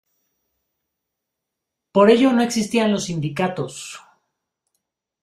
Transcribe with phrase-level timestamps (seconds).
[1.91, 3.99] Por ello no existían los sindicatos.